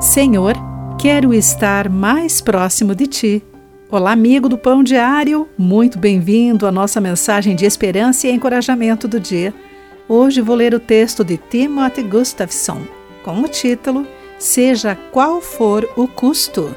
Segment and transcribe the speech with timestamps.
[0.00, 0.54] Senhor,
[0.98, 3.42] quero estar mais próximo de ti.
[3.90, 9.20] Olá, amigo do Pão Diário, muito bem-vindo à nossa mensagem de esperança e encorajamento do
[9.20, 9.52] dia.
[10.08, 12.80] Hoje vou ler o texto de Timothy Gustafson
[13.22, 14.06] com o título
[14.38, 16.74] Seja qual for o custo.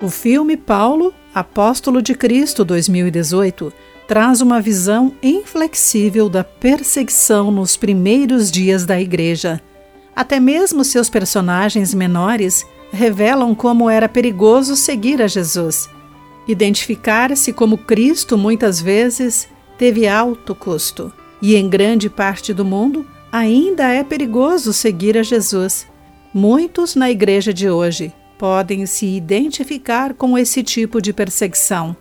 [0.00, 3.72] O filme Paulo, Apóstolo de Cristo 2018,
[4.06, 9.60] traz uma visão inflexível da perseguição nos primeiros dias da Igreja.
[10.18, 15.88] Até mesmo seus personagens menores revelam como era perigoso seguir a Jesus.
[16.48, 23.92] Identificar-se como Cristo muitas vezes teve alto custo, e em grande parte do mundo ainda
[23.92, 25.86] é perigoso seguir a Jesus.
[26.34, 31.96] Muitos na igreja de hoje podem se identificar com esse tipo de perseguição.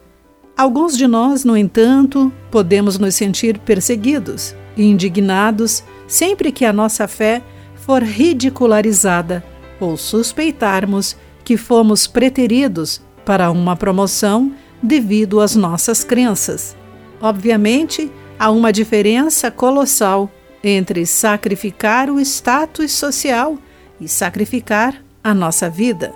[0.57, 7.07] Alguns de nós, no entanto, podemos nos sentir perseguidos e indignados sempre que a nossa
[7.07, 7.43] fé
[7.87, 9.41] for ridicularizada
[9.79, 14.51] ou suspeitarmos que fomos preteridos para uma promoção
[14.83, 16.75] devido às nossas crenças.
[17.21, 20.29] Obviamente, há uma diferença colossal
[20.61, 23.57] entre sacrificar o status social
[24.01, 26.13] e sacrificar a nossa vida.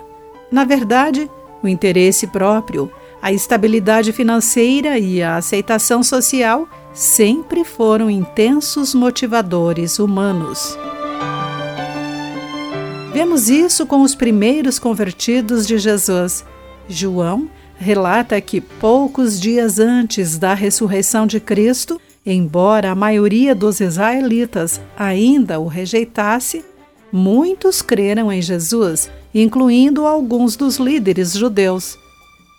[0.50, 1.30] Na verdade,
[1.62, 2.92] o interesse próprio,
[3.22, 10.76] a estabilidade financeira e a aceitação social sempre foram intensos motivadores humanos.
[13.12, 16.46] Vemos isso com os primeiros convertidos de Jesus.
[16.88, 24.80] João relata que poucos dias antes da ressurreição de Cristo, embora a maioria dos israelitas
[24.96, 26.64] ainda o rejeitasse,
[27.12, 31.98] muitos creram em Jesus, incluindo alguns dos líderes judeus.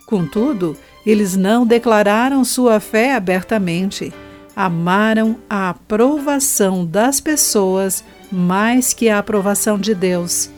[0.06, 4.14] Contudo, eles não declararam sua fé abertamente.
[4.56, 10.50] Amaram a aprovação das pessoas mais que a aprovação de Deus.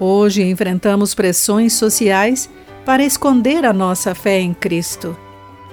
[0.00, 2.50] Hoje enfrentamos pressões sociais
[2.84, 5.16] para esconder a nossa fé em Cristo.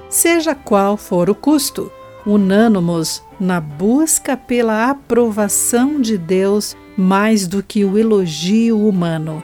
[0.07, 1.91] Seja qual for o custo,
[2.25, 9.43] unânimos na busca pela aprovação de Deus mais do que o elogio humano.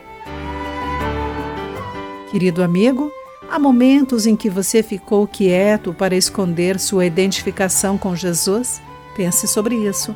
[2.29, 3.11] Querido amigo,
[3.49, 8.79] há momentos em que você ficou quieto para esconder sua identificação com Jesus?
[9.15, 10.15] Pense sobre isso.